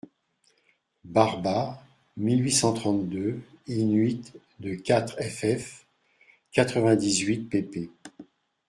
Barba, 1.03 1.79
mille 2.17 2.41
huit 2.43 2.53
cent 2.53 2.73
trente-deux, 2.73 3.39
in-huit 3.69 4.33
de 4.59 4.73
quatre 4.73 5.21
ff., 5.21 5.85
quatre-vingt-dix-huit 6.51 7.47
pp. 7.51 7.91